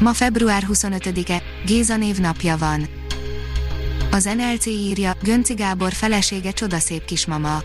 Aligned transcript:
Ma 0.00 0.12
február 0.12 0.66
25-e, 0.72 1.42
Géza 1.66 1.96
név 1.96 2.18
napja 2.18 2.56
van. 2.56 2.86
Az 4.10 4.24
NLC 4.24 4.66
írja, 4.66 5.16
Gönci 5.22 5.54
Gábor 5.54 5.92
felesége 5.92 6.50
csodaszép 6.50 7.04
kismama. 7.04 7.62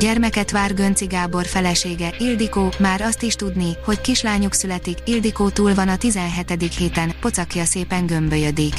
Gyermeket 0.00 0.50
vár 0.50 0.74
Gönci 0.74 1.06
Gábor 1.06 1.46
felesége, 1.46 2.14
Ildikó, 2.18 2.72
már 2.78 3.00
azt 3.00 3.22
is 3.22 3.34
tudni, 3.34 3.76
hogy 3.84 4.00
kislányuk 4.00 4.52
születik, 4.52 4.98
Ildikó 5.04 5.48
túl 5.48 5.74
van 5.74 5.88
a 5.88 5.96
17. 5.96 6.74
héten, 6.78 7.12
pocakja 7.20 7.64
szépen 7.64 8.06
gömbölyödik. 8.06 8.74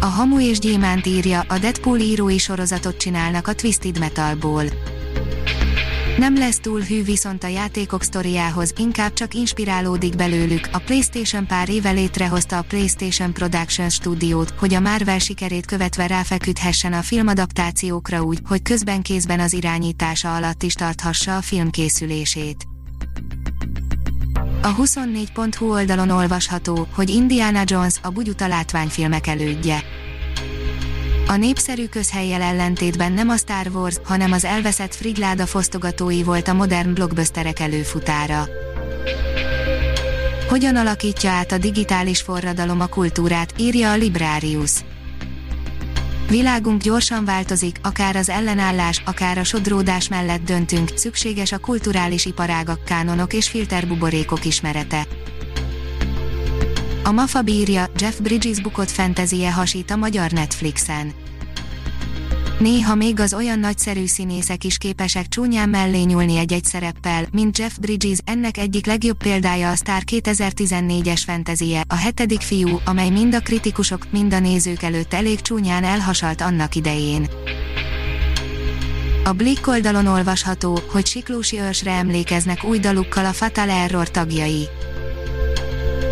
A 0.00 0.06
Hamu 0.06 0.40
és 0.40 0.58
Gyémánt 0.58 1.06
írja, 1.06 1.44
a 1.48 1.58
Deadpool 1.58 1.98
írói 1.98 2.38
sorozatot 2.38 2.96
csinálnak 2.96 3.48
a 3.48 3.54
Twisted 3.54 3.98
Metalból. 3.98 4.64
Nem 6.18 6.36
lesz 6.36 6.58
túl 6.58 6.80
hű 6.80 7.04
viszont 7.04 7.44
a 7.44 7.46
játékok 7.46 8.02
sztoriához, 8.02 8.72
inkább 8.76 9.12
csak 9.12 9.34
inspirálódik 9.34 10.16
belőlük. 10.16 10.68
A 10.72 10.78
PlayStation 10.78 11.46
pár 11.46 11.68
éve 11.68 11.90
létrehozta 11.90 12.58
a 12.58 12.62
PlayStation 12.62 13.32
Production 13.32 13.88
stúdiót, 13.88 14.54
hogy 14.58 14.74
a 14.74 14.80
Marvel 14.80 15.18
sikerét 15.18 15.66
követve 15.66 16.06
ráfeküdhessen 16.06 16.92
a 16.92 17.02
filmadaptációkra 17.02 18.22
úgy, 18.22 18.38
hogy 18.48 18.62
közben 18.62 19.02
kézben 19.02 19.40
az 19.40 19.52
irányítása 19.52 20.34
alatt 20.34 20.62
is 20.62 20.74
tarthassa 20.74 21.36
a 21.36 21.42
film 21.42 21.70
készülését. 21.70 22.64
A 24.62 24.74
24.hu 24.74 25.70
oldalon 25.70 26.10
olvasható, 26.10 26.86
hogy 26.94 27.10
Indiana 27.10 27.62
Jones 27.64 27.94
a 28.02 28.10
bugyuta 28.10 28.46
látványfilmek 28.46 29.26
elődje 29.26 29.82
a 31.30 31.36
népszerű 31.36 31.86
közhelyjel 31.86 32.42
ellentétben 32.42 33.12
nem 33.12 33.28
a 33.28 33.36
Star 33.36 33.66
Wars, 33.74 33.96
hanem 34.04 34.32
az 34.32 34.44
elveszett 34.44 34.94
frigláda 34.94 35.46
fosztogatói 35.46 36.22
volt 36.22 36.48
a 36.48 36.52
modern 36.52 36.94
blockbusterek 36.94 37.60
előfutára. 37.60 38.48
Hogyan 40.48 40.76
alakítja 40.76 41.30
át 41.30 41.52
a 41.52 41.58
digitális 41.58 42.20
forradalom 42.20 42.80
a 42.80 42.86
kultúrát, 42.86 43.54
írja 43.56 43.90
a 43.90 43.96
Librarius. 43.96 44.72
Világunk 46.28 46.82
gyorsan 46.82 47.24
változik, 47.24 47.76
akár 47.82 48.16
az 48.16 48.28
ellenállás, 48.28 49.02
akár 49.04 49.38
a 49.38 49.44
sodródás 49.44 50.08
mellett 50.08 50.42
döntünk, 50.44 50.90
szükséges 50.94 51.52
a 51.52 51.58
kulturális 51.58 52.24
iparágak 52.24 52.84
kánonok 52.84 53.32
és 53.32 53.48
filterbuborékok 53.48 54.44
ismerete. 54.44 55.06
A 57.04 57.12
Mafa 57.12 57.42
bírja, 57.42 57.90
Jeff 57.98 58.18
Bridges 58.18 58.60
bukott 58.60 58.90
fantasie 58.90 59.52
hasít 59.52 59.90
a 59.90 59.96
magyar 59.96 60.30
Netflixen. 60.30 61.19
Néha 62.60 62.94
még 62.94 63.20
az 63.20 63.34
olyan 63.34 63.58
nagyszerű 63.58 64.06
színészek 64.06 64.64
is 64.64 64.78
képesek 64.78 65.28
csúnyán 65.28 65.68
mellé 65.68 66.02
nyúlni 66.02 66.36
egy-egy 66.36 66.64
szereppel, 66.64 67.26
mint 67.32 67.58
Jeff 67.58 67.76
Bridges, 67.80 68.18
ennek 68.24 68.56
egyik 68.56 68.86
legjobb 68.86 69.16
példája 69.16 69.70
a 69.70 69.76
Star 69.76 70.02
2014-es 70.06 71.22
fantasie, 71.24 71.84
a 71.88 71.94
hetedik 71.94 72.40
fiú, 72.40 72.80
amely 72.84 73.10
mind 73.10 73.34
a 73.34 73.40
kritikusok, 73.40 74.06
mind 74.10 74.34
a 74.34 74.38
nézők 74.38 74.82
előtt 74.82 75.14
elég 75.14 75.40
csúnyán 75.40 75.84
elhasalt 75.84 76.40
annak 76.40 76.74
idején. 76.74 77.28
A 79.24 79.32
Blick 79.32 79.66
oldalon 79.66 80.06
olvasható, 80.06 80.78
hogy 80.92 81.06
Siklósi 81.06 81.58
őrsre 81.58 81.92
emlékeznek 81.92 82.64
új 82.64 82.78
dalukkal 82.78 83.24
a 83.24 83.32
Fatal 83.32 83.70
Error 83.70 84.10
tagjai. 84.10 84.68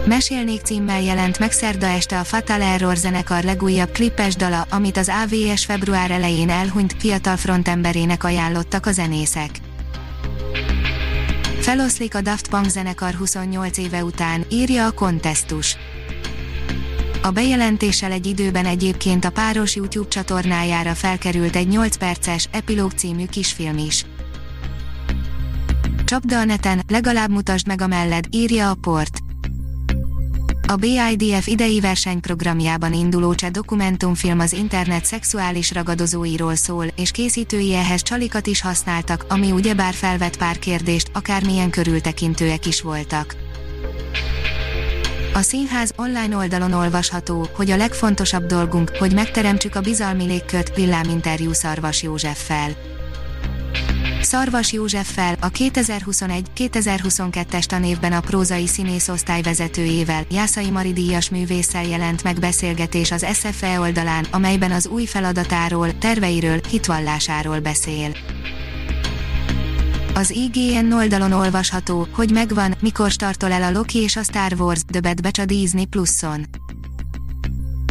Mesélnék 0.09 0.61
címmel 0.61 1.03
jelent 1.03 1.39
meg 1.39 1.53
szerda 1.53 1.87
este 1.87 2.19
a 2.19 2.25
Fatal 2.25 2.63
Error 2.63 2.97
zenekar 2.97 3.45
legújabb 3.45 3.91
klipes 3.91 4.37
dala, 4.37 4.67
amit 4.71 4.97
az 4.97 5.11
AVS 5.23 5.65
február 5.65 6.11
elején 6.11 6.51
elhunyt 6.51 6.95
fiatal 6.99 7.37
frontemberének 7.37 8.25
ajánlottak 8.25 8.87
a 8.87 8.93
zenészek. 8.93 9.51
Feloszlik 11.61 12.15
a 12.15 12.21
Daft 12.21 12.49
Punk 12.49 12.69
zenekar 12.69 13.15
28 13.15 13.79
éve 13.79 14.05
után, 14.05 14.45
írja 14.51 14.87
a 14.87 14.91
kontesztus. 14.91 15.77
A 17.23 17.31
bejelentéssel 17.31 18.13
egy 18.13 18.27
időben 18.27 18.67
egyébként 18.67 19.25
a 19.25 19.31
páros 19.31 19.77
YouTube 19.77 20.09
csatornájára 20.09 20.95
felkerült 20.95 21.57
egy 21.57 21.69
8 21.69 21.97
perces, 21.97 22.49
epilóg 22.53 22.91
című 22.91 23.27
kisfilm 23.27 23.79
is. 23.79 24.05
Csapda 26.05 26.39
a 26.39 26.45
neten, 26.45 26.83
legalább 26.89 27.31
mutasd 27.31 27.67
meg 27.67 27.81
a 27.81 27.87
melled, 27.87 28.25
írja 28.31 28.71
a 28.71 28.75
port. 28.75 29.19
A 30.71 30.77
BIDF 30.77 31.47
idei 31.47 31.81
versenyprogramjában 31.81 32.93
induló 32.93 33.35
cseh 33.35 33.51
dokumentumfilm 33.51 34.41
az 34.41 34.53
internet 34.53 35.05
szexuális 35.05 35.73
ragadozóiról 35.73 36.55
szól, 36.55 36.87
és 36.97 37.11
készítői 37.11 37.75
ehhez 37.75 38.03
csalikat 38.03 38.47
is 38.47 38.61
használtak, 38.61 39.25
ami 39.29 39.51
ugyebár 39.51 39.95
felvet 39.95 40.37
pár 40.37 40.59
kérdést, 40.59 41.11
akármilyen 41.13 41.71
körültekintőek 41.71 42.67
is 42.67 42.81
voltak. 42.81 43.37
A 45.35 45.41
színház 45.41 45.93
online 45.97 46.37
oldalon 46.37 46.73
olvasható, 46.73 47.49
hogy 47.53 47.71
a 47.71 47.77
legfontosabb 47.77 48.47
dolgunk, 48.47 48.97
hogy 48.99 49.15
megteremtsük 49.15 49.75
a 49.75 49.81
bizalmi 49.81 50.25
légkört 50.25 50.77
villáminterjú 50.77 51.53
Szarvas 51.53 52.03
Józseffel. 52.03 52.88
Szarvas 54.29 54.73
Józseffel, 54.73 55.37
a 55.41 55.51
2021-2022-es 55.51 57.65
tanévben 57.65 58.13
a 58.13 58.21
prózai 58.21 58.67
színészosztály 58.67 59.43
vezetőjével, 59.43 60.25
Jászai 60.31 60.71
Mari 60.71 60.93
díjas 60.93 61.31
művésszel 61.31 61.85
jelent 61.85 62.23
meg 62.23 62.39
beszélgetés 62.39 63.11
az 63.11 63.27
SFE 63.33 63.81
oldalán, 63.81 64.27
amelyben 64.31 64.73
az 64.73 64.87
új 64.87 65.05
feladatáról, 65.05 65.99
terveiről, 65.99 66.61
hitvallásáról 66.71 67.61
beszél. 67.61 68.17
Az 70.15 70.31
IGN 70.31 70.93
oldalon 70.93 71.33
olvasható, 71.33 72.07
hogy 72.13 72.31
megvan, 72.31 72.75
mikor 72.81 73.11
startol 73.11 73.53
el 73.53 73.63
a 73.63 73.71
Loki 73.71 73.99
és 73.99 74.17
a 74.17 74.23
Star 74.23 74.53
Wars, 74.59 74.81
The 74.91 75.01
Bad 75.01 75.23
Batch 75.23 75.41
a 75.41 75.45
Disney 75.45 75.85
Pluson. 75.85 76.47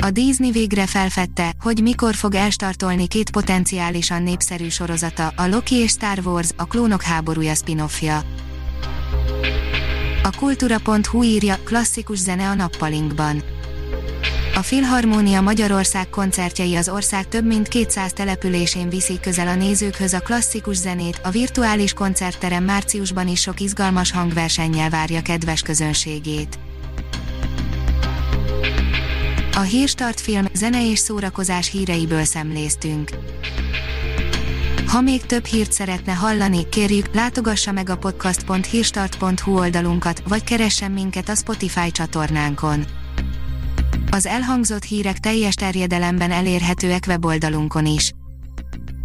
A 0.07 0.11
Disney 0.11 0.51
végre 0.51 0.85
felfedte, 0.85 1.53
hogy 1.59 1.81
mikor 1.81 2.15
fog 2.15 2.35
elstartolni 2.35 3.07
két 3.07 3.29
potenciálisan 3.29 4.23
népszerű 4.23 4.69
sorozata, 4.69 5.33
a 5.35 5.47
Loki 5.47 5.75
és 5.75 5.91
Star 5.91 6.19
Wars, 6.23 6.49
a 6.55 6.65
klónok 6.65 7.01
háborúja 7.01 7.55
spin-offja. 7.55 8.23
A 10.23 10.31
kultúra.hu 10.37 11.23
írja, 11.23 11.57
klasszikus 11.63 12.17
zene 12.17 12.49
a 12.49 12.53
nappalinkban. 12.53 13.43
A 14.55 14.61
Filharmónia 14.61 15.41
Magyarország 15.41 16.09
koncertjei 16.09 16.75
az 16.75 16.89
ország 16.89 17.27
több 17.27 17.45
mint 17.45 17.67
200 17.67 18.13
településén 18.13 18.89
viszik 18.89 19.19
közel 19.19 19.47
a 19.47 19.55
nézőkhöz 19.55 20.13
a 20.13 20.19
klasszikus 20.19 20.77
zenét, 20.77 21.19
a 21.23 21.29
virtuális 21.29 21.93
koncertterem 21.93 22.63
márciusban 22.63 23.27
is 23.27 23.41
sok 23.41 23.59
izgalmas 23.59 24.11
hangversennyel 24.11 24.89
várja 24.89 25.21
kedves 25.21 25.61
közönségét. 25.61 26.59
A 29.57 29.61
Hírstart 29.61 30.19
film, 30.19 30.45
zene 30.53 30.89
és 30.89 30.99
szórakozás 30.99 31.71
híreiből 31.71 32.23
szemléztünk. 32.23 33.09
Ha 34.87 35.01
még 35.01 35.21
több 35.25 35.45
hírt 35.45 35.71
szeretne 35.71 36.13
hallani, 36.13 36.69
kérjük, 36.69 37.13
látogassa 37.13 37.71
meg 37.71 37.89
a 37.89 37.97
podcast.hírstart.hu 37.97 39.57
oldalunkat, 39.57 40.23
vagy 40.27 40.43
keressen 40.43 40.91
minket 40.91 41.29
a 41.29 41.35
Spotify 41.35 41.91
csatornánkon. 41.91 42.85
Az 44.11 44.25
elhangzott 44.25 44.83
hírek 44.83 45.17
teljes 45.17 45.53
terjedelemben 45.53 46.31
elérhetőek 46.31 47.03
weboldalunkon 47.07 47.85
is. 47.85 48.13